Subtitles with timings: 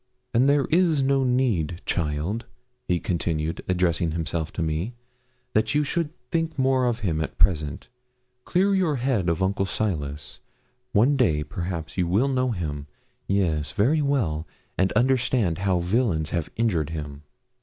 [0.33, 2.47] 'And there is no need, child,'
[2.87, 4.95] he continued, addressing himself to me,
[5.53, 7.87] 'that you should think more of him at present.
[8.43, 10.39] Clear your head of Uncle Silas.
[10.91, 12.87] One day, perhaps, you will know him
[13.27, 17.21] yes, very well and understand how villains have injured him.